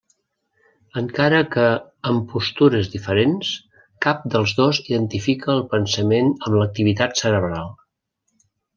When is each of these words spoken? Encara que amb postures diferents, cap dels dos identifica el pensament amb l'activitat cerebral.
Encara 1.01 1.41
que 1.55 1.65
amb 2.11 2.23
postures 2.31 2.89
diferents, 2.95 3.53
cap 4.07 4.25
dels 4.35 4.57
dos 4.63 4.83
identifica 4.95 5.55
el 5.57 5.65
pensament 5.77 6.35
amb 6.39 6.61
l'activitat 6.63 7.19
cerebral. 7.25 7.73